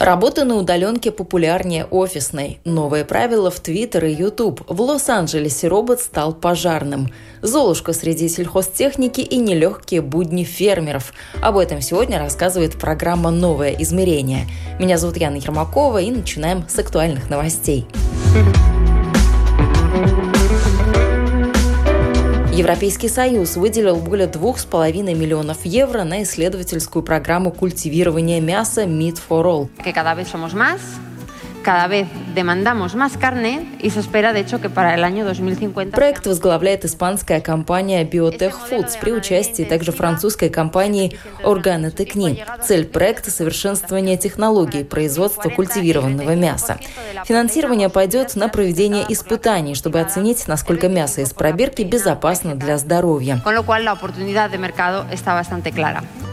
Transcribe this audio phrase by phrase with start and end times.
[0.00, 2.58] Работа на удаленке популярнее офисной.
[2.64, 4.62] Новые правила в Твиттер и Ютуб.
[4.66, 7.12] В Лос-Анджелесе робот стал пожарным.
[7.42, 11.12] Золушка среди сельхозтехники и нелегкие будни фермеров.
[11.42, 14.46] Об этом сегодня рассказывает программа «Новое измерение».
[14.78, 17.86] Меня зовут Яна Ермакова и начинаем с актуальных новостей.
[22.60, 29.68] Европейский Союз выделил более 2,5 миллионов евро на исследовательскую программу культивирования мяса Meat for All.
[31.62, 35.94] Cada vez demandamos más carne y se espera, de hecho, que para el año 2050...
[35.94, 42.42] Проект возглавляет испанская компания Biotech Foods при участии также французской компании Organo Techni.
[42.66, 46.78] Цель проекта– совершенствование технологий производства культивированного мяса.
[47.26, 53.42] Финансирование пойдет на проведение испытаний, чтобы оценить, насколько мясо из пробирки безопасно для здоровья.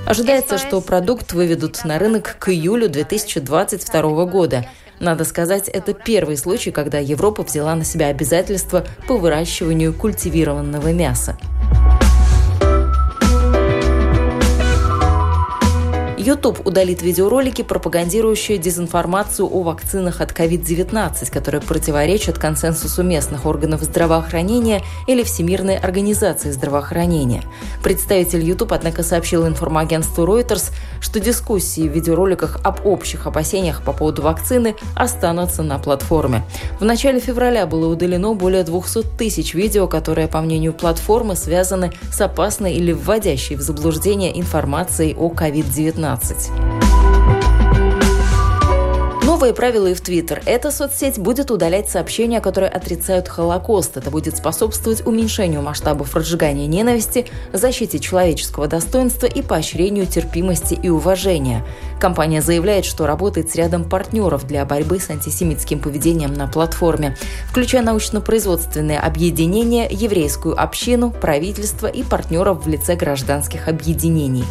[0.05, 4.65] Ожидается, что продукт выведут на рынок к июлю 2022 года.
[4.99, 11.37] Надо сказать, это первый случай, когда Европа взяла на себя обязательства по выращиванию культивированного мяса.
[16.27, 24.83] YouTube удалит видеоролики, пропагандирующие дезинформацию о вакцинах от COVID-19, которые противоречат консенсусу местных органов здравоохранения
[25.07, 27.43] или Всемирной организации здравоохранения.
[27.81, 34.21] Представитель YouTube, однако, сообщил информагентству Reuters, что дискуссии в видеороликах об общих опасениях по поводу
[34.23, 36.43] вакцины останутся на платформе.
[36.81, 42.19] В начале февраля было удалено более 200 тысяч видео, которые, по мнению платформы, связаны с
[42.19, 46.16] опасной или вводящей в заблуждение информацией о COVID-19.
[46.17, 46.51] 20.
[49.23, 50.41] Новые правила и в Твиттер.
[50.45, 53.95] Эта соцсеть будет удалять сообщения, которые отрицают Холокост.
[53.95, 61.63] Это будет способствовать уменьшению масштабов разжигания ненависти, защите человеческого достоинства и поощрению терпимости и уважения.
[61.99, 67.15] Компания заявляет, что работает с рядом партнеров для борьбы с антисемитским поведением на платформе,
[67.49, 74.45] включая научно-производственные объединения, еврейскую общину, правительство и партнеров в лице гражданских объединений.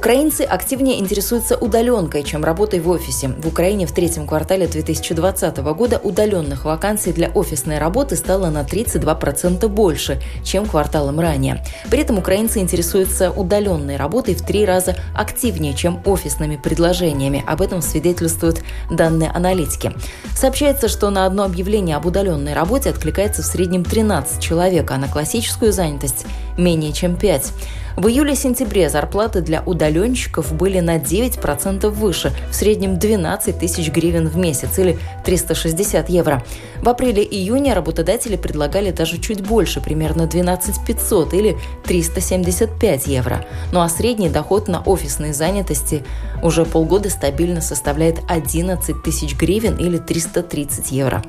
[0.00, 3.28] Украинцы активнее интересуются удаленкой, чем работой в офисе.
[3.28, 9.68] В Украине в третьем квартале 2020 года удаленных вакансий для офисной работы стало на 32%
[9.68, 11.62] больше, чем кварталом ранее.
[11.90, 17.44] При этом украинцы интересуются удаленной работой в три раза активнее, чем офисными предложениями.
[17.46, 19.92] Об этом свидетельствуют данные аналитики.
[20.34, 25.08] Сообщается, что на одно объявление об удаленной работе откликается в среднем 13 человек, а на
[25.08, 26.24] классическую занятость
[26.60, 27.52] менее чем 5.
[27.96, 34.36] В июле-сентябре зарплаты для удаленщиков были на 9% выше, в среднем 12 тысяч гривен в
[34.36, 36.42] месяц или 360 евро.
[36.82, 43.44] В апреле-июне работодатели предлагали даже чуть больше, примерно 12 500 или 375 евро.
[43.72, 46.04] Ну а средний доход на офисной занятости
[46.42, 51.22] уже полгода стабильно составляет 11 тысяч гривен или 330 евро.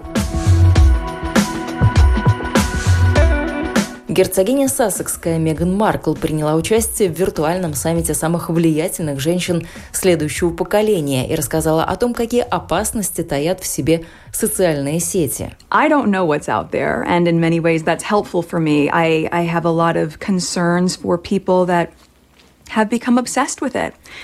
[4.22, 11.34] Герцогиня Сассекская Меган Маркл приняла участие в виртуальном саммите самых влиятельных женщин следующего поколения и
[11.34, 15.56] рассказала о том, какие опасности таят в себе социальные сети.
[15.72, 18.92] I don't know what's out there, and in many ways that's helpful for me.
[18.92, 21.90] I, I have a lot of concerns for people that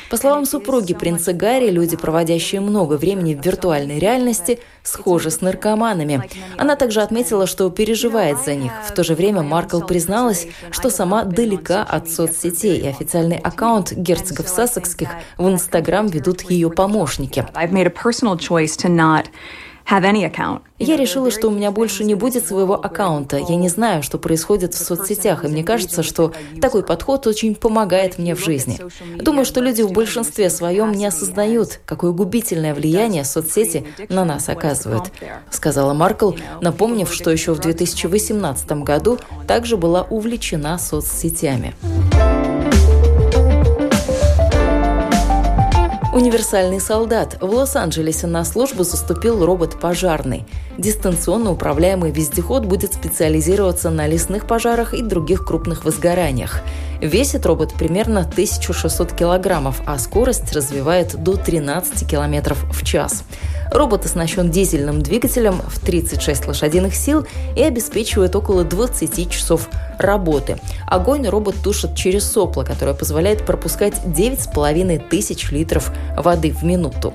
[0.10, 6.30] по словам супруги принца Гарри, люди, проводящие много времени в виртуальной реальности, схожи с наркоманами.
[6.58, 8.72] Она также отметила, что переживает за них.
[8.88, 14.48] В то же время Маркл призналась, что сама далека от соцсетей, и официальный аккаунт герцогов
[14.48, 17.46] Сассекских в Инстаграм ведут ее помощники.
[20.80, 23.38] Я решила, что у меня больше не будет своего аккаунта.
[23.38, 28.18] Я не знаю, что происходит в соцсетях, и мне кажется, что такой подход очень помогает
[28.18, 28.82] мне в жизни.
[29.16, 35.06] Думаю, что люди в большинстве своем не осознают, какое губительное влияние соцсети на нас оказывают,
[35.52, 41.74] сказала Маркл, напомнив, что еще в 2018 году также была увлечена соцсетями.
[46.18, 47.38] Универсальный солдат.
[47.42, 50.48] В Лос-Анджелесе на службу заступил робот-пожарный.
[50.76, 56.62] Дистанционно управляемый вездеход будет специализироваться на лесных пожарах и других крупных возгораниях.
[57.02, 63.24] Весит робот примерно 1600 килограммов, а скорость развивает до 13 километров в час.
[63.72, 70.58] Робот оснащен дизельным двигателем в 36 лошадиных сил и обеспечивает около 20 часов работы.
[70.86, 77.14] Огонь робот тушит через сопло, которое позволяет пропускать 9,5 тысяч литров воды в минуту.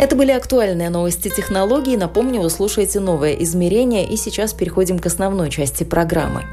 [0.00, 1.96] Это были актуальные новости технологий.
[1.96, 6.44] Напомню, вы слушаете «Новое измерение» и сейчас переходим к основной части программы.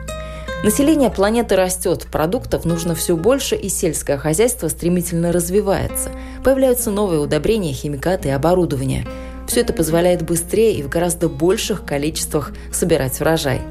[0.64, 6.10] Население планеты растет, продуктов нужно все больше, и сельское хозяйство стремительно развивается.
[6.44, 9.06] Появляются новые удобрения, химикаты и оборудование.
[9.48, 13.62] Все это позволяет быстрее и в гораздо больших количествах собирать урожай.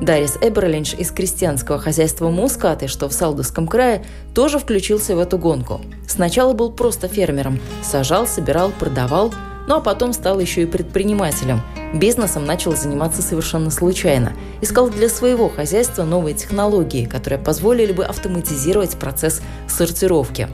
[0.00, 4.04] Дарис Эберлинч из крестьянского хозяйства Мускаты, что в Салдовском крае,
[4.34, 5.80] тоже включился в эту гонку.
[6.06, 7.58] Сначала был просто фермером.
[7.82, 9.32] Сажал, собирал, продавал,
[9.66, 11.60] ну а потом стал еще и предпринимателем.
[11.94, 14.32] Бизнесом начал заниматься совершенно случайно.
[14.60, 20.48] Искал для своего хозяйства новые технологии, которые позволили бы автоматизировать процесс сортировки.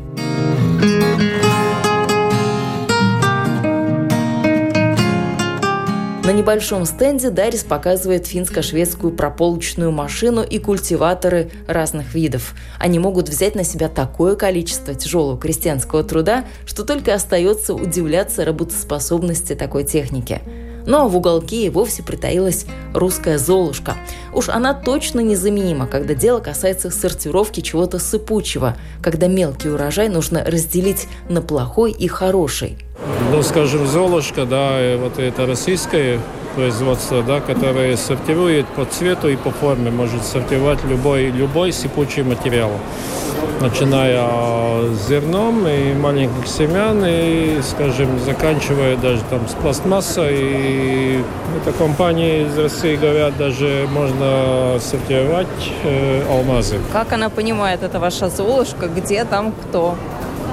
[6.24, 12.54] На небольшом стенде Дарис показывает финско-шведскую прополочную машину и культиваторы разных видов.
[12.78, 19.56] Они могут взять на себя такое количество тяжелого крестьянского труда, что только остается удивляться работоспособности
[19.56, 20.40] такой техники.
[20.86, 23.96] Но в уголке и вовсе притаилась русская Золушка.
[24.32, 31.08] Уж она точно незаменима, когда дело касается сортировки чего-то сыпучего, когда мелкий урожай нужно разделить
[31.28, 32.78] на плохой и хороший–
[33.31, 36.20] ну, скажем, Золушка, да, вот это российское
[36.54, 42.70] производство, да, которое сортирует по цвету и по форме, может сортировать любой, любой сыпучий материал,
[43.60, 44.20] начиная
[44.93, 50.37] с зерном и маленьких семян, и, скажем, заканчивая даже там с пластмассой.
[50.38, 51.25] И
[51.60, 55.46] это компании из России говорят, даже можно сортировать
[55.84, 56.78] э, алмазы.
[56.93, 59.96] Как она понимает, это ваша Золушка, где там кто?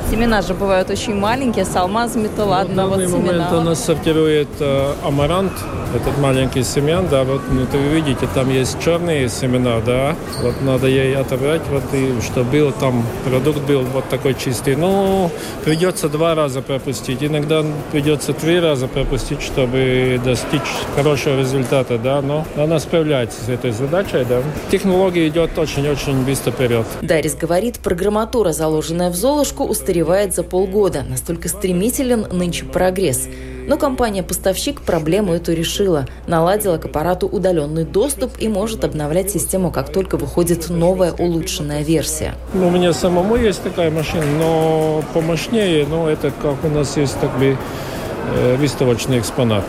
[0.09, 2.87] Семена же бывают очень маленькие, с алмазами-то ладно.
[2.87, 3.59] В данный вот момент семена.
[3.59, 5.51] у нас сортирует э, амарант,
[5.95, 10.87] этот маленький семян, да, вот ну, вы видите, там есть черные семена, да, вот надо
[10.87, 14.75] ей отобрать, вот и чтобы был там, продукт был вот такой чистый.
[14.75, 15.29] Ну,
[15.63, 20.61] придется два раза пропустить, иногда придется три раза пропустить, чтобы достичь
[20.95, 24.41] хорошего результата, да, но она справляется с этой задачей, да.
[24.71, 26.87] Технология идет очень-очень быстро вперед.
[27.03, 31.03] Дарис говорит, программатура, заложенная в Золушку, устаревает устаревает за полгода.
[31.03, 33.27] Настолько стремителен нынче прогресс.
[33.67, 36.07] Но компания-поставщик проблему эту решила.
[36.25, 42.33] Наладила к аппарату удаленный доступ и может обновлять систему, как только выходит новая улучшенная версия.
[42.53, 47.19] Ну, у меня самому есть такая машина, но помощнее, но это как у нас есть
[47.19, 47.57] так бы
[48.35, 49.65] э, выставочный экспонат.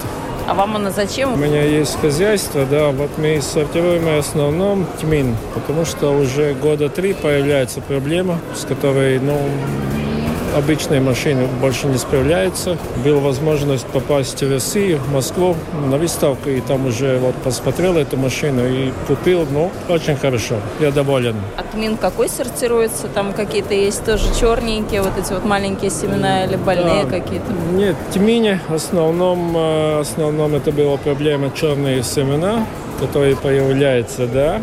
[0.50, 1.35] А вам она зачем?
[1.35, 6.88] У меня есть хозяйство, да, вот мы сортируем в основном тмин, потому что уже года
[6.88, 9.38] три появляется проблема, с которой, ну,
[10.56, 12.76] обычные машины больше не справляются.
[13.05, 15.56] Была возможность попасть в Россию, в Москву
[15.91, 19.47] на выставку, и там уже вот посмотрел эту машину и купил.
[19.50, 21.37] Ну, очень хорошо, я доволен.
[21.56, 23.08] А тмин какой сортируется?
[23.08, 27.19] Там какие-то есть тоже черненькие, вот эти вот маленькие семена или больные да.
[27.19, 27.52] какие-то?
[27.73, 32.66] Нет, тмине в основном, э, в основном это была проблема черные семена,
[33.00, 34.61] которые появляются, да,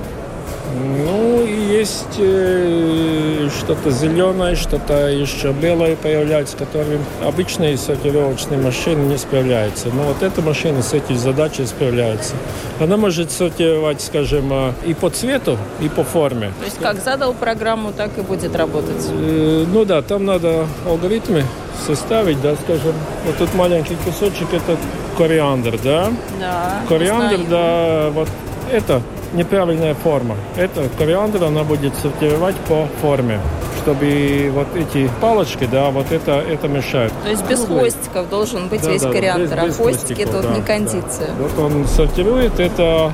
[0.75, 9.89] ну, есть э, что-то зеленое, что-то еще белое появляется, которым обычные сортировочные машины не справляются.
[9.89, 12.35] Но вот эта машина с этой задачей справляется.
[12.79, 16.51] Она может сортировать, скажем, э, и по цвету, и по форме.
[16.59, 19.05] То есть как задал программу, так и будет работать?
[19.09, 21.43] Э, ну да, там надо алгоритмы
[21.85, 22.93] составить, да, скажем,
[23.25, 24.77] вот тут маленький кусочек, это
[25.17, 26.11] кориандр, да?
[26.39, 26.81] Да.
[26.87, 28.27] Кориандр, да, вот
[28.71, 29.01] это
[29.37, 30.35] неправильная форма.
[30.57, 33.39] Это кориандр, она будет сортировать по форме
[33.87, 37.13] чтобы вот эти палочки, да, вот это, это мешает.
[37.23, 40.41] То есть без хвостиков должен быть да, весь да, кориандр, без, без а хвостики тут
[40.41, 41.27] да, не кондиция.
[41.27, 41.33] Да.
[41.39, 43.13] Вот он сортирует, это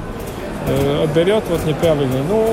[0.68, 2.24] э, отберет вот неправильно.
[2.28, 2.50] Ну,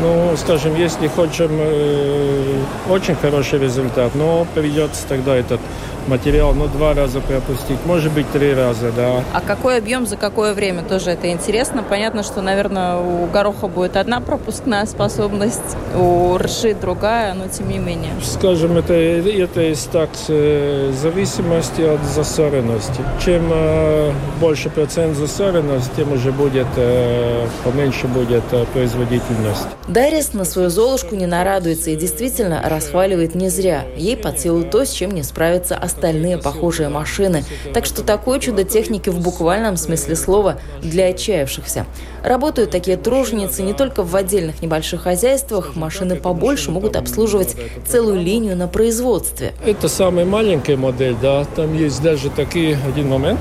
[0.00, 5.60] Ну, скажем, если хотим э, очень хороший результат, но придется тогда этот
[6.08, 9.22] материал, ну, два раза пропустить, может быть, три раза, да.
[9.32, 10.82] А какой объем за какое время?
[10.82, 11.84] Тоже это интересно.
[11.88, 17.78] Понятно, что, наверное, у гороха будет одна пропускная способность, у ржи другая, но тем не
[17.78, 18.10] менее.
[18.22, 23.02] Скажем, это, это есть так, в зависимости от засоренности.
[23.24, 29.66] Чем э, больше процент засоренности, тем уже будет, э, поменьше будет э, производительность.
[29.88, 33.84] Дарис на свою Золушку не нарадуется и действительно расхваливает не зря.
[33.96, 37.44] Ей под силу то, с чем не справится остальные остальные похожие машины.
[37.74, 41.86] Так что такое чудо техники в буквальном смысле слова для отчаявшихся.
[42.22, 48.56] Работают такие труженицы не только в отдельных небольших хозяйствах, машины побольше могут обслуживать целую линию
[48.56, 49.54] на производстве.
[49.64, 53.40] Это самая маленькая модель, да, там есть даже такие, один момент,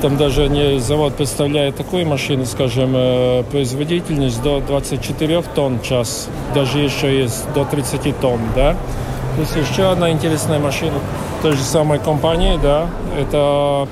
[0.00, 6.28] там даже не завод представляет такую машину, скажем, э, производительность до 24 тонн в час,
[6.54, 8.76] даже еще есть до 30 тонн, да.
[9.38, 10.98] Есть еще одна интересная машина
[11.42, 13.86] той же самой компании, да, это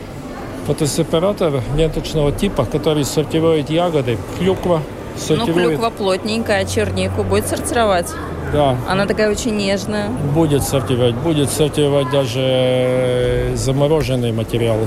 [0.67, 4.81] фотосепаратор ленточного типа, который сортирует ягоды, клюква,
[5.15, 5.57] ну, сортирует...
[5.57, 8.13] Ну, клюква плотненькая, чернику будет сортировать?
[8.53, 8.77] Да.
[8.89, 10.09] Она такая очень нежная.
[10.09, 14.87] Будет сортировать, будет сортировать даже замороженные материалы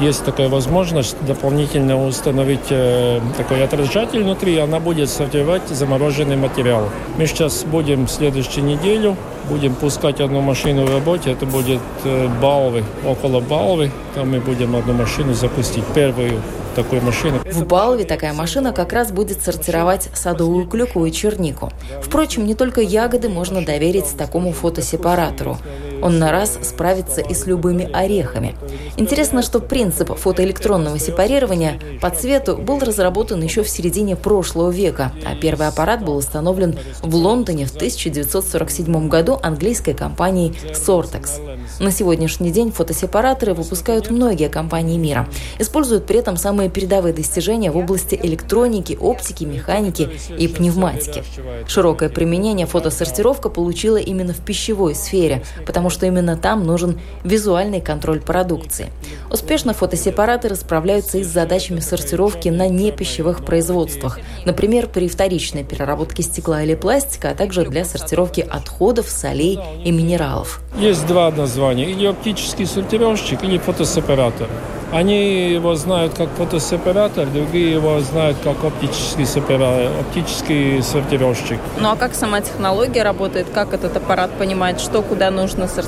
[0.00, 6.88] есть такая возможность дополнительно установить э, такой отражатель внутри, она будет сортировать замороженный материал.
[7.16, 9.16] Мы сейчас будем в следующую неделю,
[9.48, 14.76] будем пускать одну машину в работе, это будет э, Балвы, около Балвы, там мы будем
[14.76, 16.40] одну машину запустить, первую
[16.74, 17.38] такой машины.
[17.44, 21.70] В Балве такая машина как раз будет сортировать садовую клюкву и чернику.
[22.02, 25.58] Впрочем, не только ягоды можно доверить такому фотосепаратору.
[26.02, 28.54] Он на раз справится и с любыми орехами.
[28.96, 35.34] Интересно, что принцип фотоэлектронного сепарирования по цвету был разработан еще в середине прошлого века, а
[35.36, 41.40] первый аппарат был установлен в Лондоне в 1947 году английской компанией Sortex.
[41.78, 45.28] На сегодняшний день фотосепараторы выпускают многие компании мира.
[45.58, 51.24] Используют при этом самые передовые достижения в области электроники, оптики, механики и пневматики.
[51.66, 58.20] Широкое применение фотосортировка получила именно в пищевой сфере, потому что именно там нужен визуальный контроль
[58.20, 58.90] продукции.
[59.30, 66.62] Успешно фотосепараторы справляются и с задачами сортировки на непищевых производствах, например, при вторичной переработке стекла
[66.62, 70.60] или пластика, а также для сортировки отходов, солей и минералов.
[70.78, 74.48] Есть два названия, или оптический сортировщик, или фотосепаратор.
[74.92, 79.88] Они его знают как фотосепаратор, другие его знают как оптический, сепара...
[80.00, 81.58] оптический сортировщик.
[81.80, 83.46] Ну а как сама технология работает?
[83.54, 85.81] Как этот аппарат понимает, что куда нужно сортировать?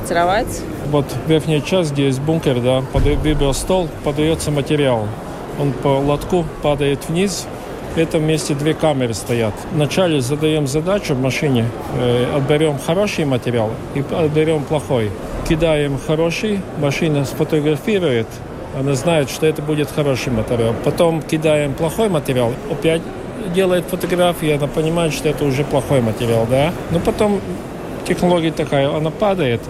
[0.91, 5.07] Вот верхняя часть, где есть бункер, да, под стол, подается материал.
[5.61, 7.47] Он по лотку падает вниз,
[7.95, 9.55] в этом месте две камеры стоят.
[9.73, 15.11] Вначале задаем задачу в машине, э, отберем хороший материал и отберем плохой.
[15.49, 18.27] Кидаем хороший, машина сфотографирует,
[18.79, 20.75] она знает, что это будет хороший материал.
[20.85, 23.03] Потом кидаем плохой материал, опять
[23.55, 26.73] делает фотографии, она понимает, что это уже плохой материал, да.
[26.91, 27.41] Но потом
[28.09, 29.61] технология такая, она падает,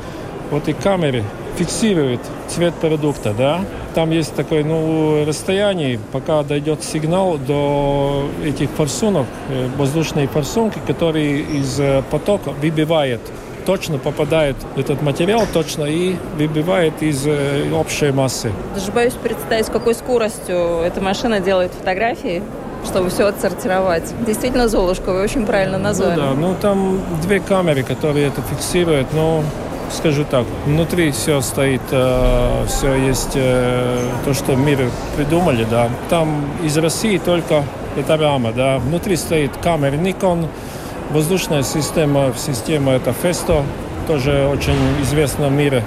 [0.50, 1.24] вот и камеры
[1.56, 3.60] фиксирует цвет продукта, да.
[3.94, 11.40] Там есть такое, ну, расстояние, пока дойдет сигнал до этих форсунок, э, воздушные форсунки, которые
[11.40, 13.20] из э, потока выбивает
[13.64, 18.52] точно попадает этот материал точно и выбивает из э, общей массы.
[18.74, 22.42] Даже боюсь представить, с какой скоростью эта машина делает фотографии
[22.84, 24.12] чтобы все отсортировать.
[24.26, 26.20] Действительно, Золушка, вы очень правильно ну назвали.
[26.20, 29.42] Ну да, ну там две камеры, которые это фиксируют, но
[29.94, 35.88] скажу так, внутри все стоит, э, все есть э, то, что мир придумали, да.
[36.10, 37.64] Там из России только
[37.96, 38.78] эта рама, да.
[38.78, 40.48] Внутри стоит камера Nikon,
[41.10, 43.62] Воздушная система, система это Festo,
[44.06, 45.84] тоже очень известна в мире.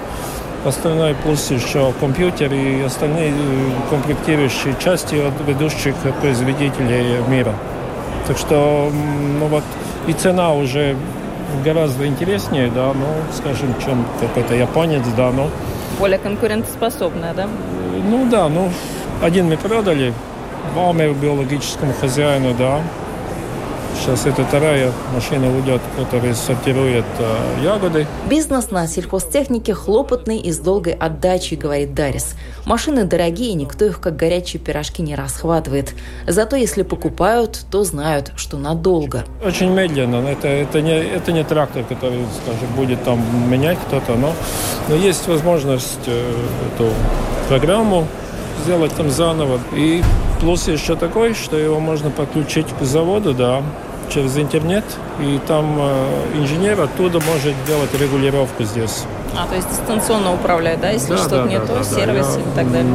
[0.64, 7.54] Остальное плюс еще компьютер и остальные э, комплектирующие части от ведущих производителей мира.
[8.26, 8.90] Так что,
[9.38, 9.64] ну вот,
[10.06, 10.96] и цена уже
[11.64, 15.50] гораздо интереснее, да, ну, скажем, чем какой-то японец, да, ну.
[15.98, 17.48] Более конкурентоспособная, да?
[18.10, 18.70] Ну да, ну,
[19.22, 20.12] один мы продали,
[20.74, 22.80] маме биологическому хозяину, да,
[24.00, 28.06] Сейчас это вторая машина уйдет, которая сортирует э, ягоды.
[28.30, 32.34] Бизнес на сельхозтехнике хлопотный и с долгой отдачей, говорит Дарис.
[32.64, 35.94] Машины дорогие, никто их как горячие пирожки не расхватывает.
[36.26, 39.24] Зато если покупают, то знают, что надолго.
[39.44, 40.26] Очень медленно.
[40.26, 44.32] Это, это, не, это не трактор, который, скажем, будет там менять кто-то, но,
[44.88, 46.32] но есть возможность э,
[46.74, 46.92] эту
[47.48, 48.06] программу
[48.64, 49.60] сделать там заново.
[49.74, 50.02] И
[50.40, 53.62] плюс еще такой, что его можно подключить к заводу, да,
[54.08, 54.84] через интернет,
[55.20, 59.04] и там э, инженер оттуда может делать регулировку здесь.
[59.36, 62.26] А, то есть дистанционно управлять, да, если да, что-то да, не да, то, да, сервис
[62.34, 62.40] да.
[62.40, 62.92] и так далее?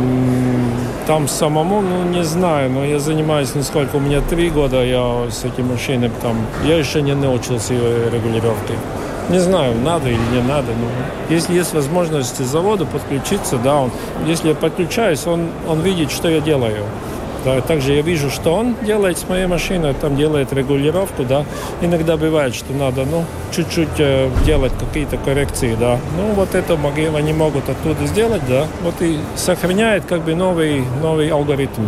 [1.07, 5.43] Там самому, ну, не знаю, но я занимаюсь, насколько у меня три года, я с
[5.43, 8.77] этим машиной там, я еще не научился ее регулировкой.
[9.29, 10.67] Не знаю, надо или не надо.
[10.73, 13.91] Но если есть возможность завода подключиться, да, он,
[14.25, 16.83] если я подключаюсь, он, он видит, что я делаю.
[17.45, 21.45] Да, также я вижу, что он делает с моей машиной, там делает регулировку, да.
[21.81, 25.99] Иногда бывает, что надо, ну, чуть-чуть э, делать какие-то коррекции, да.
[26.17, 26.77] Ну, вот это
[27.15, 28.65] они могут оттуда сделать, да.
[28.81, 31.83] Вот и сохраняет как бы новый, новый алгоритм.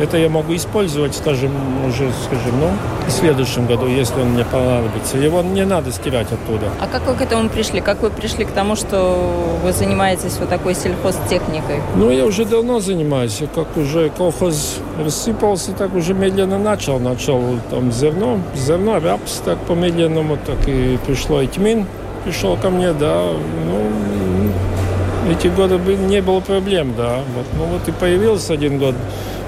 [0.00, 1.52] Это я могу использовать, скажем,
[1.86, 2.70] уже, скажем, ну,
[3.06, 5.18] в следующем году, если он мне понадобится.
[5.18, 6.70] Его не надо стирать оттуда.
[6.80, 7.80] А как вы к этому пришли?
[7.80, 11.80] Как вы пришли к тому, что вы занимаетесь вот такой сельхозтехникой?
[11.94, 13.42] Ну, я уже давно занимаюсь.
[13.54, 16.98] Как уже колхоз рассыпался, так уже медленно начал.
[16.98, 21.86] Начал там зерно, зерно, рапс, так по-медленному, так и пришло и тьмин.
[22.24, 23.24] Пришел ко мне, да,
[23.66, 27.16] ну, эти годы не было проблем, да.
[27.34, 28.94] Вот, ну вот и появился один год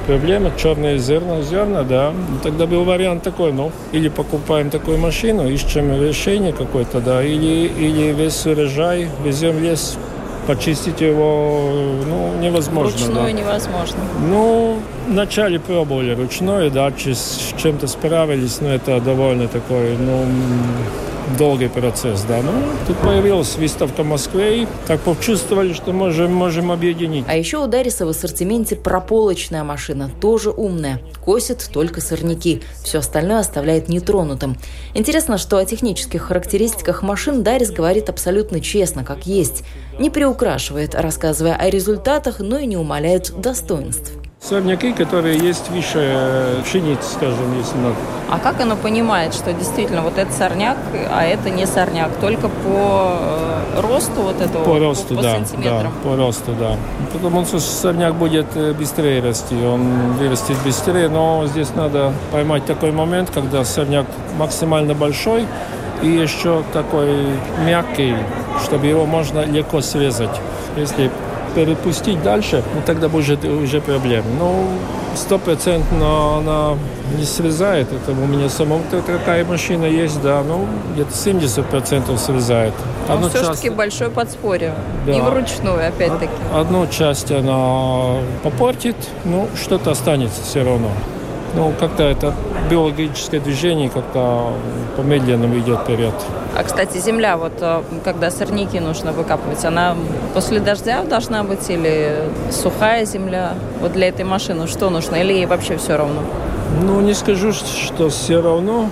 [0.07, 2.13] проблема, черные зерна, зерна, да.
[2.43, 8.13] Тогда был вариант такой, ну, или покупаем такую машину, ищем решение какое-то, да, или, или
[8.13, 9.97] весь урожай везем в лес,
[10.47, 11.71] почистить его,
[12.07, 12.93] ну, невозможно.
[12.93, 13.33] Ручную да.
[13.33, 13.99] невозможно.
[14.29, 20.25] Ну, вначале пробовали ручную, да, с чем-то справились, но это довольно такой, ну,
[21.39, 22.41] долгий процесс, да.
[22.43, 22.53] Ну,
[22.87, 27.25] тут появилась выставка в Москве, и так почувствовали, что можем, можем объединить.
[27.29, 31.01] А еще у Дариса в ассортименте прополочная машина, тоже умная.
[31.25, 32.63] Косит только сорняки.
[32.83, 34.57] Все остальное оставляет нетронутым.
[34.95, 39.65] Интересно, что о технических характеристиках машин Дарис говорит абсолютно честно, как есть.
[39.99, 44.13] Не приукрашивает, рассказывая о результатах, но и не умаляет достоинств.
[44.47, 47.95] Сорняки, которые есть выше пшеницы, скажем, если надо.
[48.31, 50.77] А как оно понимает, что действительно вот это сорняк,
[51.11, 52.11] а это не сорняк?
[52.21, 54.63] Только по э, росту вот этого?
[54.65, 55.93] По росту, по, по да, сантиметрам?
[56.05, 56.77] Да, по росту, да.
[57.15, 62.93] Потому что сорняк будет э, быстрее расти, он вырастет быстрее, но здесь надо поймать такой
[62.93, 64.05] момент, когда сорняк
[64.39, 65.47] максимально большой
[66.03, 67.29] и еще такой
[67.65, 68.15] мягкий,
[68.63, 70.39] чтобы его можно легко срезать.
[70.77, 71.11] Если
[71.55, 74.27] перепустить дальше, ну, тогда будет уже проблема.
[74.39, 74.69] Ну,
[75.17, 76.77] стопроцентно она
[77.17, 77.89] не срезает.
[77.93, 82.75] Это у меня самому такая машина есть, да, ну, где-то 70% срезает.
[83.09, 83.77] Но Одну все-таки часть...
[83.77, 84.75] большое подспорье.
[85.07, 85.13] Да.
[85.13, 86.33] И вручную, опять-таки.
[86.53, 90.91] Одну часть она попортит, ну, что-то останется все равно.
[91.57, 92.35] Ну, как-то это
[92.69, 94.53] биологическое движение как-то
[94.97, 96.15] помедленному идет вперед.
[96.57, 99.97] А, кстати, земля, вот э, когда сорняки нужно выкапывать, она
[100.35, 103.55] после дождя должна быть или сухая земля?
[103.81, 105.17] Вот для этой машины что нужно?
[105.17, 106.23] Или ей вообще все равно?
[106.83, 108.89] Ну, не скажу, что все равно,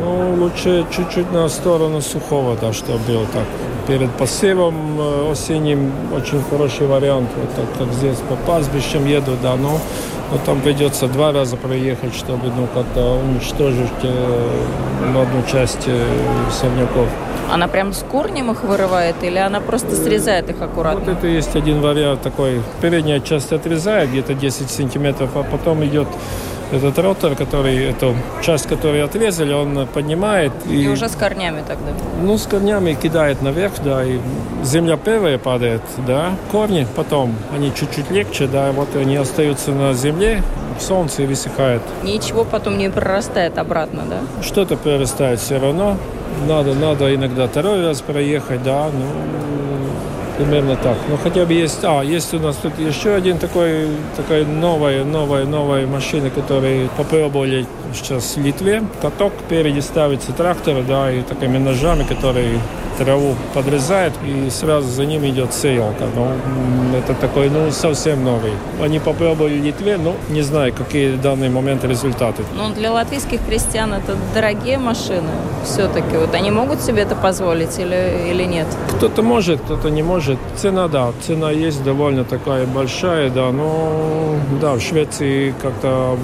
[0.00, 3.44] но лучше чуть-чуть на сторону сухого, да, чтобы было так.
[3.86, 9.56] Перед посевом э, осенним очень хороший вариант, вот так, как здесь по пастбищам еду, да,
[9.56, 9.80] но
[10.30, 14.60] но там придется два раза проехать, чтобы ну, как-то уничтожить э,
[15.10, 16.06] одну часть э,
[16.50, 17.08] сорняков.
[17.52, 21.00] Она прям с корнем их вырывает или она просто срезает их аккуратно?
[21.00, 22.62] Вот это есть один вариант такой.
[22.80, 26.06] Передняя часть отрезает где-то 10 сантиметров, а потом идет
[26.72, 30.52] этот ротор, который, эту часть, которую отрезали, он поднимает.
[30.68, 31.92] И, и уже с корнями тогда?
[32.22, 34.18] Ну, с корнями кидает наверх, да, и
[34.62, 40.42] земля первая падает, да, корни потом, они чуть-чуть легче, да, вот они остаются на земле,
[40.78, 41.82] в солнце высыхают.
[42.02, 44.42] Ничего потом не прорастает обратно, да?
[44.42, 45.96] Что-то прорастает все равно.
[46.48, 49.79] Надо, надо иногда второй раз проехать, да, ну,
[50.40, 50.96] примерно так.
[51.08, 51.84] Ну, хотя бы есть...
[51.84, 57.66] А, есть у нас тут еще один такой, такая новая, новая, новая машина, которую попробовали
[57.94, 58.82] сейчас в Литве.
[59.02, 62.58] Каток, впереди ставится трактор, да, и такими ножами, которые
[63.00, 66.04] траву подрезает, и сразу за ним идет сеялка.
[66.14, 66.28] Ну,
[66.98, 68.52] это такой, ну, совсем новый.
[68.82, 72.42] Они попробовали в Литве, но не знаю, какие в данный момент результаты.
[72.54, 75.30] Ну, для латвийских крестьян это дорогие машины
[75.64, 76.16] все-таки.
[76.16, 78.66] Вот они могут себе это позволить или, или нет?
[78.96, 80.38] Кто-то может, кто-то не может.
[80.56, 86.18] Цена, да, цена есть довольно такая большая, да, но да, в Швеции как-то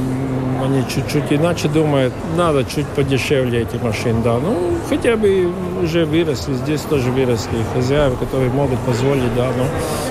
[0.65, 2.13] они чуть-чуть иначе думают.
[2.37, 4.35] Надо чуть подешевле эти машины, да.
[4.35, 5.51] Ну, хотя бы
[5.83, 9.65] уже выросли, здесь тоже выросли хозяева, которые могут позволить, да, ну,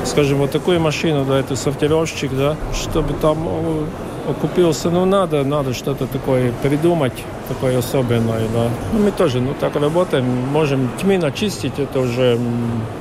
[0.05, 3.37] скажем, вот такую машину, да, это сортировщик, да, чтобы там
[4.29, 7.13] окупился, ну, надо, надо что-то такое придумать,
[7.49, 8.69] такое особенное, да.
[8.93, 12.39] Ну, мы тоже, ну, так работаем, можем тьмы начистить, это уже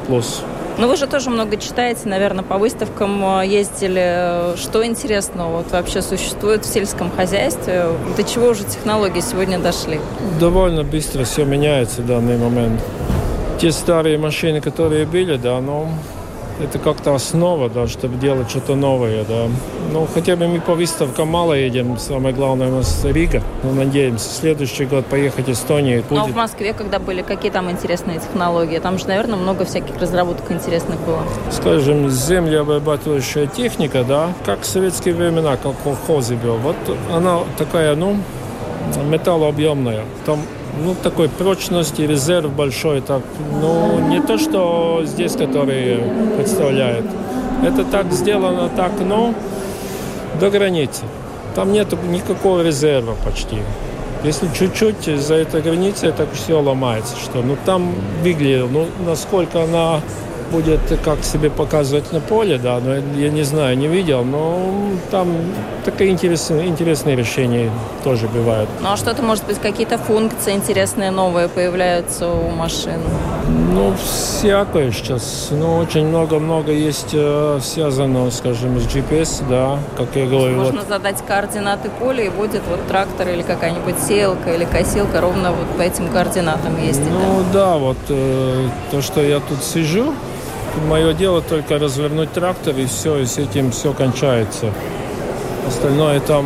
[0.08, 0.42] плюс.
[0.76, 4.56] Ну, вы же тоже много читаете, наверное, по выставкам э, ездили.
[4.56, 7.86] Что интересного вот вообще существует в сельском хозяйстве?
[8.16, 10.00] До чего уже технологии сегодня дошли?
[10.40, 12.80] Довольно быстро все меняется в данный момент.
[13.58, 15.88] Те старые машины, которые были, да, но
[16.60, 19.46] это как-то основа, да, чтобы делать что-то новое, да.
[19.92, 23.42] Ну, хотя бы мы по выставкам мало едем, самое главное у нас Рига.
[23.62, 26.02] Ну, надеемся, следующий год поехать в Эстонию.
[26.02, 26.10] Будет.
[26.10, 28.78] Ну, а в Москве, когда были, какие там интересные технологии?
[28.78, 31.22] Там же, наверное, много всяких разработок интересных было.
[31.50, 36.56] Скажем, землеобрабатывающая техника, да, как в советские времена, как колхозы был.
[36.58, 36.76] Вот
[37.12, 38.16] она такая, ну,
[39.08, 40.02] металлообъемная.
[40.26, 40.40] Там
[40.82, 43.00] ну, такой прочности, резерв большой.
[43.00, 43.22] Так,
[43.60, 46.00] ну, не то, что здесь, который
[46.36, 47.04] представляет.
[47.62, 49.34] Это так сделано, так, ну,
[50.40, 51.02] до границы.
[51.54, 53.58] Там нет никакого резерва почти.
[54.24, 57.14] Если чуть-чуть за этой границей, так все ломается.
[57.16, 60.00] Что, ну, там выглядел, ну, насколько она
[60.50, 64.72] будет как себе показывать на поле, да, но я не знаю, не видел, но
[65.10, 65.28] там
[65.84, 67.70] такие интересные, интересные решения
[68.02, 68.68] тоже бывают.
[68.80, 73.00] Ну а что-то, может быть, какие-то функции интересные, новые появляются у машин?
[73.48, 75.48] Ну, всякое сейчас.
[75.50, 80.56] Ну, очень много-много есть э, связано, скажем, с GPS, да, как я говорю.
[80.56, 80.88] Можно вот.
[80.88, 85.82] задать координаты поля, и будет вот трактор или какая-нибудь селка или косилка ровно вот по
[85.82, 87.10] этим координатам ездить.
[87.10, 90.12] Ну, да, да вот э, то, что я тут сижу,
[90.88, 94.72] Мое дело только развернуть трактор, и все, и с этим все кончается.
[95.66, 96.44] Остальное там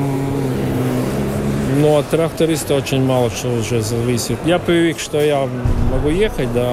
[1.78, 4.38] но от тракториста очень мало что уже зависит.
[4.44, 5.48] Я привык, что я
[5.92, 6.68] могу ехать, да,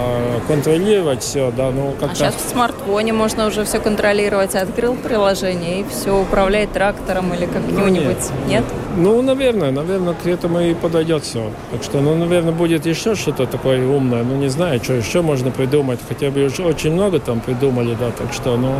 [0.48, 4.56] контролировать все, да, ну как А сейчас в смартфоне можно уже все контролировать.
[4.56, 7.78] Открыл приложение и все управляет трактором или как-нибудь.
[7.78, 8.18] Ну, нет.
[8.48, 8.64] нет?
[8.98, 11.52] Ну, наверное, наверное, к этому и подойдет все.
[11.72, 14.24] Так что, ну, наверное, будет еще что-то такое умное.
[14.24, 16.00] Ну, не знаю, что еще можно придумать.
[16.08, 18.12] Хотя бы уже очень много там придумали, да.
[18.12, 18.74] Так что, ну,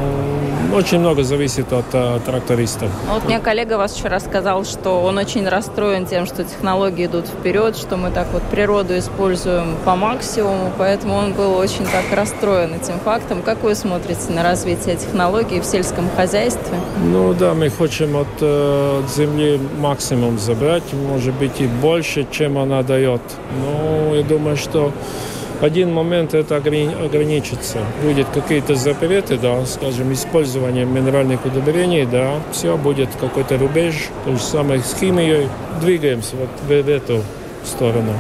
[0.74, 2.88] очень много зависит от а, тракториста.
[3.12, 7.76] Вот мне коллега вас вчера сказал, что он очень расстроен тем, что технологии идут вперед,
[7.76, 13.00] что мы так вот природу используем по максимуму, поэтому он был очень так расстроен этим
[13.04, 13.42] фактом.
[13.42, 16.80] Как вы смотрите на развитие технологий в сельском хозяйстве?
[17.04, 20.05] Ну да, мы хотим от, э, от земли максимум
[20.40, 23.22] забрать, может быть и больше, чем она дает.
[23.62, 24.92] Но я думаю, что
[25.62, 27.80] один момент это ограничится.
[28.04, 33.96] Будет какие-то запреты, да, скажем, использование минеральных удобрений, да, все будет какой-то рубеж.
[34.26, 35.50] То же самое с химией.
[35.82, 37.24] Двигаемся вот в эту
[37.64, 38.14] сторону.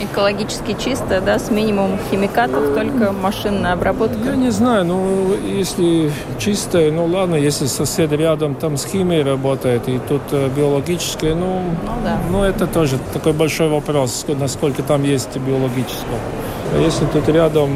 [0.00, 4.18] Экологически чисто, да, с минимумом химикатов, только машинная обработка?
[4.24, 9.88] Я не знаю, ну, если чистое, ну, ладно, если сосед рядом там с химией работает,
[9.88, 12.18] и тут э, биологическое, ну, ну, да.
[12.30, 16.18] ну, это тоже такой большой вопрос, насколько там есть биологического.
[16.74, 17.70] А если тут рядом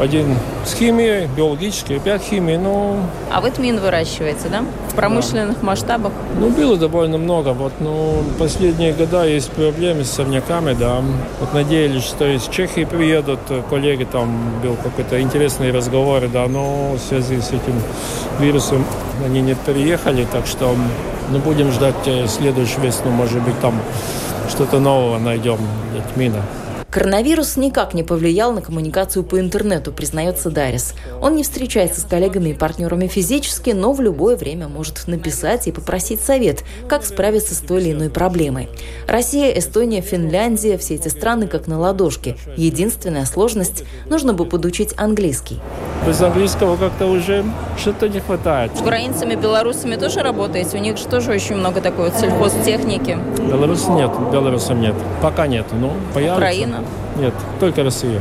[0.00, 2.96] один с химией, биологической, опять химией, ну...
[3.30, 4.64] А вы тмин выращиваете, да?
[4.90, 5.66] В промышленных да.
[5.66, 6.12] масштабах?
[6.38, 7.50] Ну, было довольно много.
[7.50, 11.02] Вот, ну, последние года есть проблемы с сорняками, да.
[11.40, 16.98] Вот надеялись, что из Чехии приедут коллеги, там был какой-то интересный разговор, да, но в
[16.98, 17.80] связи с этим
[18.40, 18.84] вирусом
[19.24, 20.74] они не переехали, так что
[21.30, 23.74] ну, будем ждать э, следующую весну, может быть, там
[24.48, 25.58] что-то нового найдем
[25.92, 26.42] для тмина.
[26.92, 30.92] Коронавирус никак не повлиял на коммуникацию по интернету, признается Дарис.
[31.22, 35.72] Он не встречается с коллегами и партнерами физически, но в любое время может написать и
[35.72, 38.68] попросить совет, как справиться с той или иной проблемой.
[39.08, 42.36] Россия, Эстония, Финляндия– все эти страны как на ладошке.
[42.58, 45.60] Единственная сложность– нужно бы подучить английский.
[46.06, 47.42] Без английского как-то уже
[47.78, 48.76] что-то не хватает.
[48.76, 50.76] С украинцами, белорусами тоже работаете?
[50.76, 53.16] У них же тоже очень много такой вот сельхозтехники.
[53.48, 54.94] Беларусь нет, белорусам нет.
[55.22, 56.36] Пока нет, но появится.
[56.36, 56.81] Украина?
[57.16, 58.20] Нет, только Россия.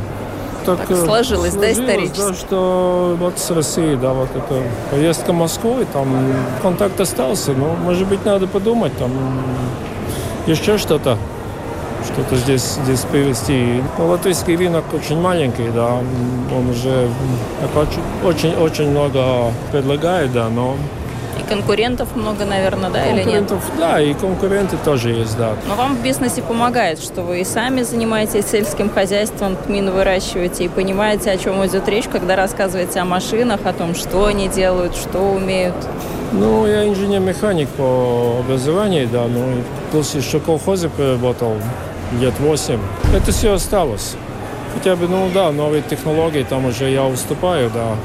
[0.66, 2.18] Так, так сложилось, сложилось, да, исторически?
[2.20, 6.08] Да, что вот с Россией, да, вот эта поездка в Москву, и там
[6.62, 9.12] контакт остался, но, может быть, надо подумать, там
[10.46, 11.18] еще что-то
[12.06, 13.82] что-то здесь, здесь привезти.
[13.98, 17.08] Но латвийский рынок очень маленький, да, он уже
[18.24, 20.76] очень-очень много предлагает, да, но
[21.52, 23.52] конкурентов много, наверное, да, или нет?
[23.78, 25.54] Да, и конкуренты тоже есть, да.
[25.68, 30.68] Но вам в бизнесе помогает, что вы и сами занимаетесь сельским хозяйством, тмин выращиваете и
[30.70, 35.20] понимаете, о чем идет речь, когда рассказываете о машинах, о том, что они делают, что
[35.20, 35.76] умеют.
[36.32, 39.44] Ну, я инженер-механик по образованию, да, ну,
[39.92, 41.56] плюс еще в колхозе проработал
[42.20, 42.80] лет восемь.
[43.14, 44.16] Это все осталось.
[44.74, 47.96] Хотя бы, ну да, новые технологии, там уже я уступаю, да,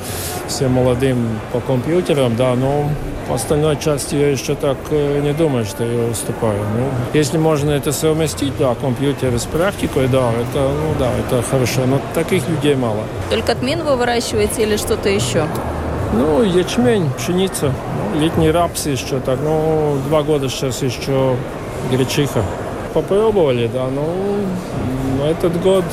[0.49, 2.91] всем молодым по компьютерам, да, но
[3.29, 6.59] по остальной части я еще так э, не думаю, что я уступаю.
[6.77, 11.87] Ну, если можно это совместить, да, компьютер с практикой, да, это, ну да, это хорошо,
[11.87, 13.03] но таких людей мало.
[13.31, 15.47] Только тмин вы выращиваете или что-то еще?
[16.13, 17.73] Ну, ячмень, пшеница,
[18.15, 21.37] ну, летний рапс еще так, ну, два года сейчас еще
[21.91, 22.43] гречиха.
[22.95, 25.85] Попробовали, да, ну, этот год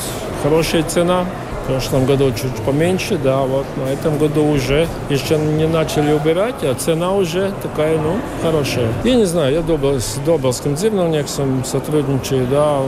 [0.42, 1.26] хорошая цена,
[1.64, 6.56] в прошлом году чуть поменьше, да, вот на этом году уже еще не начали убирать,
[6.62, 8.88] а цена уже такая, ну, хорошая.
[9.02, 12.80] Я не знаю, я добр, с Добрским Дзивновником сотрудничаю, да,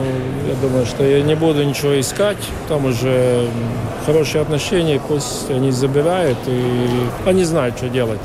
[0.47, 2.37] я думаю, что я не буду ничего искать,
[2.69, 3.47] там уже
[4.05, 6.87] хорошие отношения, пусть они забирают, и
[7.25, 8.19] они знают, что делать.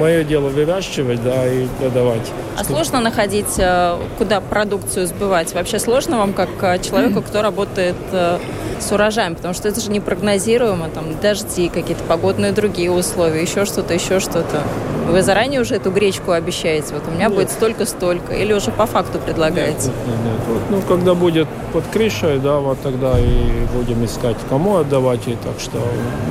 [0.00, 2.26] Мое дело выращивать, да, и продавать.
[2.58, 5.52] А сложно находить, э, куда продукцию сбывать?
[5.52, 8.38] Вообще сложно вам, как э, человеку, кто работает э,
[8.80, 13.92] с урожаем, потому что это же непрогнозируемо, там дожди, какие-то погодные другие условия, еще что-то,
[13.92, 14.62] еще что-то.
[15.06, 17.34] Вы заранее уже эту гречку обещаете, вот у меня нет.
[17.34, 19.88] будет столько-столько, или уже по факту предлагаете?
[19.88, 20.40] Нет, нет, нет.
[20.48, 25.32] Вот, ну, когда будет под крышей, да, вот тогда и будем искать, кому отдавать, и
[25.32, 25.78] так что,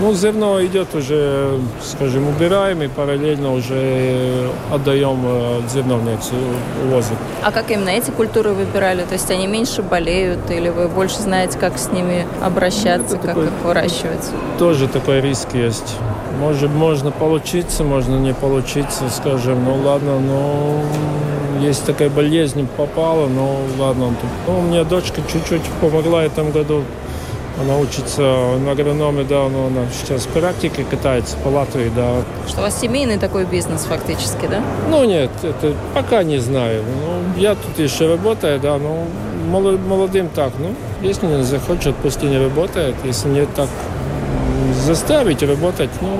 [0.01, 6.35] ну, зерно идет уже, скажем, убираем, и параллельно уже отдаем э, зерновницу,
[6.85, 7.15] увозим.
[7.43, 9.03] А как именно эти культуры выбирали?
[9.03, 13.35] То есть они меньше болеют, или вы больше знаете, как с ними обращаться, Это как
[13.35, 14.31] такой, их выращивать?
[14.57, 15.95] Тоже такой риск есть.
[16.39, 20.81] Может, можно получиться, можно не получиться, скажем, ну ладно, ну
[21.59, 24.13] есть такая болезнь попала, ну ладно.
[24.47, 26.83] Ну, у меня дочка чуть-чуть помогла в этом году.
[27.61, 32.21] Она учится на агрономе, да, но она сейчас в практике катается по Латвии, да.
[32.47, 34.61] Что у вас семейный такой бизнес фактически, да?
[34.89, 36.83] Ну нет, это пока не знаю.
[36.83, 39.05] Ну, я тут еще работаю, да, но
[39.49, 42.95] молодым так, ну, если не захочет, пусть и не работает.
[43.03, 43.67] Если нет, так
[44.85, 46.17] заставить работать, ну,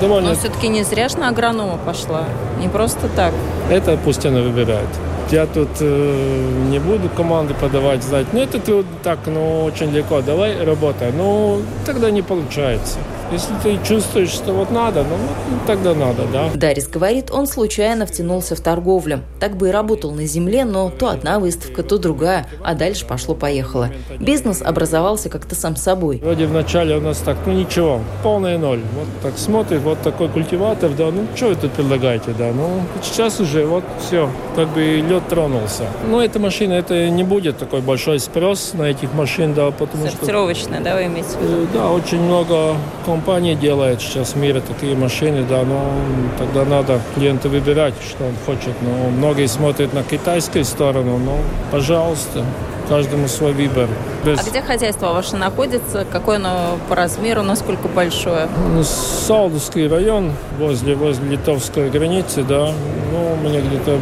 [0.00, 0.30] довольно...
[0.30, 2.24] Но все-таки не зря ж на агронома пошла,
[2.60, 3.32] не просто так.
[3.70, 4.88] Это пусть она выбирает.
[5.30, 8.26] Я тут э, не буду команды подавать, знать.
[8.32, 10.20] Ну, это труд так, ну, очень легко.
[10.20, 11.10] Давай работай.
[11.12, 12.98] Ну, тогда не получается.
[13.32, 15.16] Если ты чувствуешь, что вот надо, ну,
[15.50, 16.50] ну тогда надо, да.
[16.54, 19.20] Дарис говорит, он случайно втянулся в торговлю.
[19.40, 23.90] Так бы и работал на земле, но то одна выставка, то другая, а дальше пошло-поехало.
[24.20, 26.20] Бизнес образовался как-то сам собой.
[26.22, 28.80] Вроде вначале у нас так, ну ничего, полная ноль.
[28.94, 33.40] Вот так смотрит, вот такой культиватор, да, ну что вы тут предлагаете, да, ну сейчас
[33.40, 35.84] уже вот все, как бы лед тронулся.
[36.08, 40.16] Но эта машина, это не будет такой большой спрос на этих машин, да, потому что...
[40.18, 41.62] Сортировочная, да, вы имеете в виду?
[41.62, 42.76] Э, да, очень много
[43.16, 45.90] компания делает сейчас в мире такие машины, да, но
[46.38, 48.74] тогда надо клиента выбирать, что он хочет.
[48.82, 51.38] Но многие смотрят на китайскую сторону, но,
[51.72, 52.44] пожалуйста,
[52.90, 53.88] каждому свой выбор.
[54.22, 54.38] Без...
[54.38, 56.04] А где хозяйство ваше находится?
[56.12, 58.48] Какое оно по размеру, насколько большое?
[58.74, 62.70] Ну, Салдовский район, возле, возле литовской границы, да.
[63.12, 63.98] Ну, у меня где-то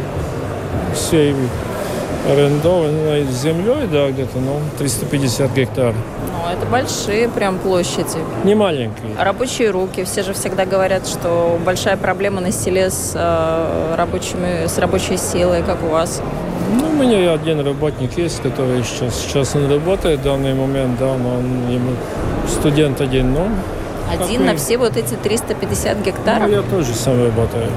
[0.93, 1.33] всей
[2.29, 5.93] арендованной землей, да, где-то, ну, 350 гектар
[6.51, 8.19] это большие прям площади.
[8.43, 9.15] Не маленькие.
[9.19, 10.03] Рабочие руки.
[10.03, 15.63] Все же всегда говорят, что большая проблема на селе с э, рабочими, с рабочей силой,
[15.63, 16.21] как у вас.
[16.79, 21.15] Ну, у меня один работник есть, который сейчас, сейчас он работает в данный момент, да,
[21.15, 21.91] но он ему
[22.47, 23.47] студент один, но
[24.11, 26.47] один на все вот эти 350 гектаров?
[26.47, 27.67] Ну, я тоже сам работаю.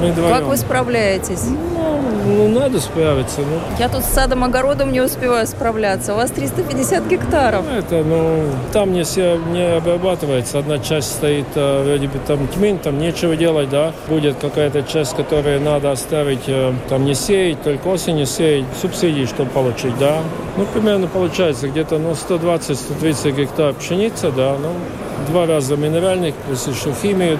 [0.00, 1.44] Мы Как вы справляетесь?
[1.46, 1.91] Ну,
[2.32, 3.40] ну, надо справиться.
[3.40, 3.60] Ну.
[3.78, 6.14] Я тут с садом-огородом не успеваю справляться.
[6.14, 7.64] У вас 350 гектаров.
[7.70, 10.58] Ну, это, ну, там не все не обрабатывается.
[10.58, 13.92] Одна часть стоит, э, вроде бы там тьмень, там нечего делать, да.
[14.08, 19.50] Будет какая-то часть, которую надо оставить, э, там не сеять, только осенью сеять, субсидии, чтобы
[19.50, 20.18] получить, да.
[20.56, 24.70] Ну, примерно получается где-то, ну, 120-130 гектар пшеницы, да, ну,
[25.28, 27.38] два раза минеральных, плюс еще химию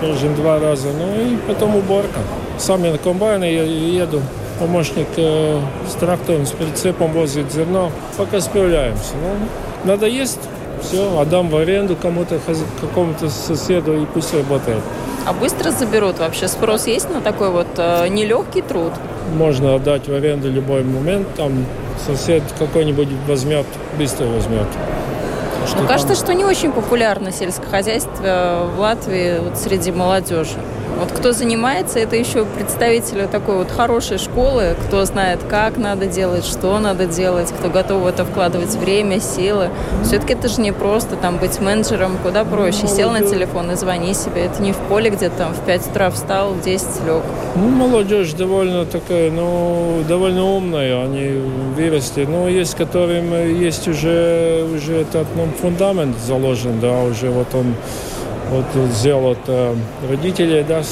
[0.00, 0.88] должен два раза.
[0.92, 2.20] Ну и потом уборка.
[2.60, 4.20] Сам я на комбайне еду.
[4.58, 7.90] Помощник э, с трактором, с прицепом возит зерно.
[8.18, 9.14] Пока справляемся.
[9.14, 10.38] Ну, надо есть,
[10.82, 12.38] все, отдам в аренду кому-то,
[12.80, 14.82] какому-то соседу и пусть работает.
[15.26, 16.48] А быстро заберут вообще?
[16.48, 18.92] Спрос есть на такой вот э, нелегкий труд?
[19.34, 21.64] Можно отдать в аренду любой момент, там
[22.06, 23.66] сосед какой-нибудь возьмет,
[23.98, 24.66] быстро возьмет.
[25.66, 30.56] Что ну, кажется, что не очень популярно сельское хозяйство в Латвии вот, среди молодежи.
[30.98, 36.44] Вот кто занимается, это еще представители такой вот хорошей школы, кто знает, как надо делать,
[36.44, 39.70] что надо делать, кто готов в это вкладывать время, силы.
[40.04, 42.86] Все-таки это же не просто там быть менеджером, куда проще.
[42.86, 44.46] Сел на телефон и звони себе.
[44.46, 47.22] Это не в поле, где там в 5 утра встал, в 10 лег.
[47.56, 51.40] Ну, молодежь довольно такая, ну, довольно умная, они
[51.76, 52.24] выросли.
[52.24, 57.74] Но есть, которым есть уже, уже этот ну, фундамент заложен, да, уже вот он
[58.48, 59.74] вот сделал это
[60.08, 60.82] родители, да,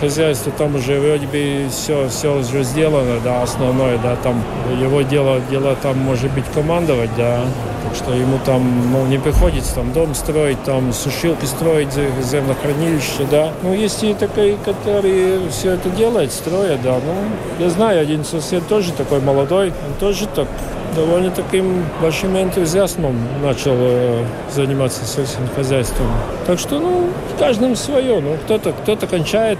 [0.00, 4.42] хозяйство, там уже вроде бы все, все уже сделано, да, основное, да, там
[4.80, 7.40] его дело, дело там может быть командовать, да,
[7.84, 13.52] так что ему там, ну, не приходится там дом строить, там сушилки строить, землохранилище, да.
[13.62, 18.66] Ну, есть и такие, которые все это делают, строят, да, ну, я знаю, один сосед
[18.68, 20.46] тоже такой молодой, он тоже так
[20.94, 24.24] довольно таким большим энтузиазмом начал э,
[24.54, 26.06] заниматься сельским хозяйством.
[26.46, 28.20] Так что, ну, каждым свое.
[28.20, 29.58] Ну, кто-то кто кончает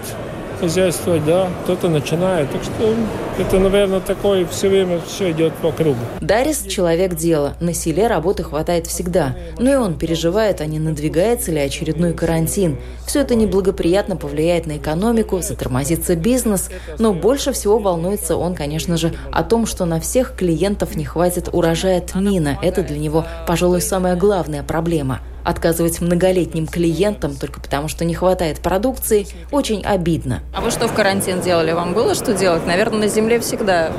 [0.61, 2.51] хозяйствовать, да, кто-то начинает.
[2.51, 2.95] Так что
[3.41, 5.99] это, наверное, такое все время все идет по кругу.
[6.21, 7.55] Дарис– человек дела.
[7.61, 9.35] На селе работы хватает всегда.
[9.59, 12.79] Но и он переживает, а не надвигается ли очередной карантин.
[13.07, 16.71] Все это неблагоприятно повлияет на экономику, затормозится бизнес.
[16.99, 21.49] Но больше всего волнуется он, конечно же, о том, что на всех клиентов не хватит
[21.53, 22.59] урожая тмина.
[22.63, 28.61] Это для него, пожалуй, самая главная проблема– Отказывать многолетним клиентам только потому, что не хватает
[28.61, 30.41] продукции, очень обидно.
[30.55, 31.73] А вы что в карантин делали?
[31.73, 32.67] Вам было что делать?
[32.67, 33.93] Наверное, на земле всегда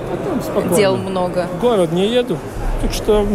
[0.43, 0.75] Спокойно.
[0.75, 1.47] дел много.
[1.57, 2.37] В город не еду,
[2.81, 3.25] так что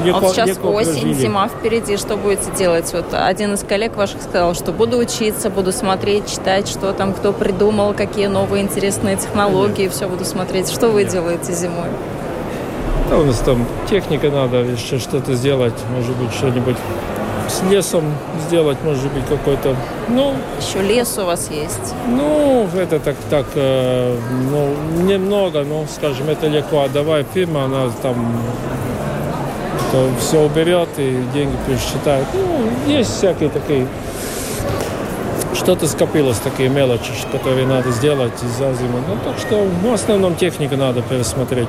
[0.00, 1.12] а вот сейчас осень, прожили.
[1.12, 2.92] зима впереди, что будете делать?
[2.92, 7.32] Вот один из коллег ваших сказал, что буду учиться, буду смотреть, читать, что там кто
[7.32, 10.70] придумал, какие новые интересные технологии, все буду смотреть.
[10.70, 11.88] Что вы делаете зимой?
[13.10, 16.76] Да, у нас там техника надо еще что-то сделать, может быть, что-нибудь
[17.48, 18.04] с лесом
[18.46, 19.74] сделать, может быть, какой-то,
[20.08, 20.34] ну...
[20.60, 21.94] Еще лес у вас есть?
[22.06, 24.16] Ну, это так, так, э,
[24.50, 26.86] ну, немного, ну, скажем, это легко.
[26.92, 28.16] Давай фирма, она там
[29.90, 32.26] то все уберет и деньги пересчитает.
[32.34, 33.86] Ну, есть всякие такие
[35.54, 38.98] что-то скопилось, такие мелочи, которые надо сделать за зиму.
[39.08, 41.68] Ну, так что в основном технику надо пересмотреть.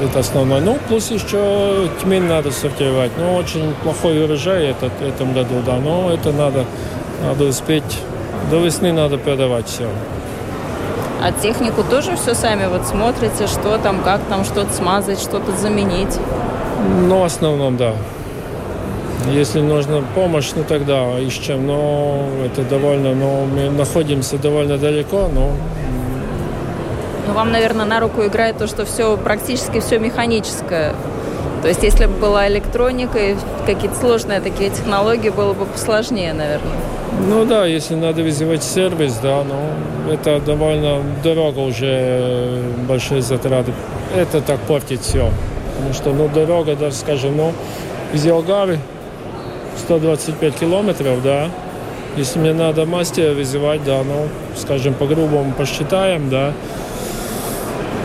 [0.00, 0.60] Это основное.
[0.60, 3.10] Ну, плюс еще тьмень надо сортировать.
[3.18, 5.76] Ну, очень плохой урожай этот, этом году, да.
[5.76, 6.64] Но это надо,
[7.24, 7.98] надо успеть.
[8.50, 9.88] До весны надо продавать все.
[11.20, 16.16] А технику тоже все сами вот смотрите, что там, как там что-то смазать, что-то заменить?
[17.08, 17.92] Ну, в основном, да.
[19.32, 21.66] Если нужна помощь, ну тогда ищем.
[21.66, 25.50] Но это довольно, но мы находимся довольно далеко, но
[27.28, 30.94] но вам, наверное, на руку играет то, что все практически все механическое.
[31.60, 33.36] То есть, если бы была электроника и
[33.66, 36.78] какие-то сложные такие технологии, было бы посложнее, наверное.
[37.28, 43.72] Ну да, если надо вызывать сервис, да, но это довольно дорого уже, большие затраты.
[44.16, 45.28] Это так портит все.
[45.76, 47.52] Потому что, ну, дорога, даже, скажем, ну,
[48.14, 48.78] из Елгары
[49.80, 51.48] 125 километров, да,
[52.16, 56.52] если мне надо мастера вызывать, да, ну, скажем, по-грубому посчитаем, да,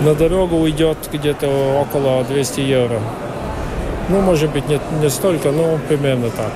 [0.03, 1.47] на дорогу уйдет где-то
[1.81, 2.99] около 200 евро.
[4.09, 6.51] Ну, может быть, не, не столько, но примерно так.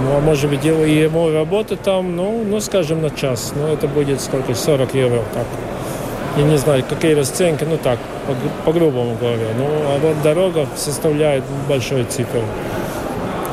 [0.00, 3.52] Ну, а может быть, и ему работа там, ну, ну, скажем, на час.
[3.54, 4.54] Ну, это будет сколько?
[4.54, 5.46] 40 евро, так.
[6.36, 9.48] Я не знаю, какие расценки, ну, так, по, по говоря.
[9.58, 12.42] Ну, а вот дорога составляет большой цифр.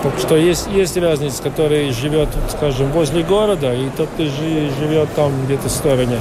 [0.06, 5.32] Так что есть, есть разница, который живет, скажем, возле города, и тот, кто живет там
[5.46, 6.20] где-то в стороне.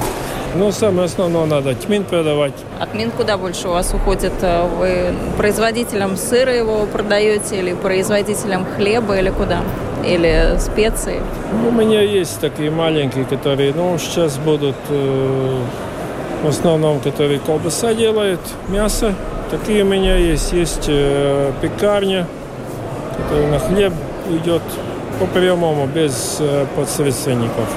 [0.55, 2.53] Ну, самое основное надо тмин продавать.
[2.79, 4.33] От тмин куда больше у вас уходит?
[4.41, 9.61] Э, вы производителям сыра его продаете или производителям хлеба или куда?
[10.03, 11.21] Или специи?
[11.51, 15.59] Ну, у меня есть такие маленькие, которые, ну, сейчас будут э,
[16.41, 19.13] в основном, которые колбаса делают, мясо.
[19.51, 20.53] Такие у меня есть.
[20.53, 22.25] Есть э, пекарня,
[23.17, 23.93] которая на хлеб
[24.29, 24.61] идет
[25.19, 27.67] по прямому, без э, подсредственников.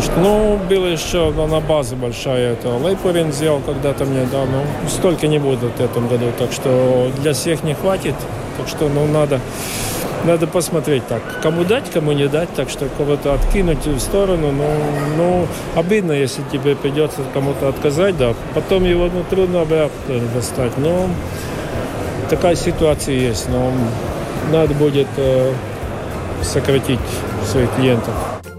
[0.00, 5.28] Что, ну, было еще на базе большая, это Лейпурин сделал когда-то мне, да, но столько
[5.28, 8.14] не будет в этом году, так что для всех не хватит,
[8.56, 9.40] так что, ну, надо,
[10.24, 14.66] надо посмотреть так, кому дать, кому не дать, так что кого-то откинуть в сторону, ну,
[15.16, 21.08] ну, обидно, если тебе придется кому-то отказать, да, потом его, ну, трудно обратно достать, но
[22.30, 23.70] такая ситуация есть, но
[24.50, 25.52] надо будет э,
[26.42, 27.00] сократить
[27.50, 28.14] своих клиентов.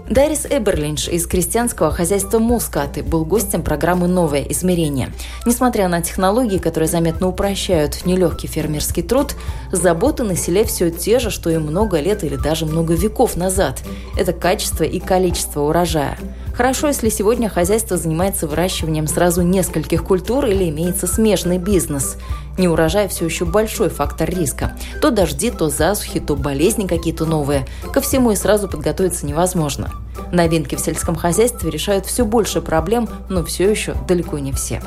[0.08, 5.12] Дарис Эберлинш из крестьянского хозяйства Мускаты был гостем программы «Новое измерение».
[5.44, 9.34] Несмотря на технологии, которые заметно упрощают нелегкий фермерский труд,
[9.72, 13.82] заботы на селе все те же, что и много лет или даже много веков назад.
[14.16, 16.16] Это качество и количество урожая.
[16.54, 22.16] Хорошо, если сегодня хозяйство занимается выращиванием сразу нескольких культур или имеется смежный бизнес.
[22.58, 24.76] Неурожай все еще большой фактор риска.
[25.00, 27.66] То дожди, то засухи, то болезни какие-то новые.
[27.92, 29.90] Ко всему и сразу подготовиться невозможно.
[30.32, 34.82] Новинки в сельском хозяйстве решают все больше проблем, но все еще далеко не все.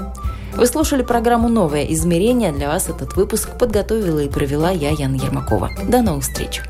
[0.55, 2.51] Вы слушали программу «Новое измерение».
[2.51, 5.69] Для вас этот выпуск подготовила и провела я, Яна Ермакова.
[5.87, 6.61] До новых встреч!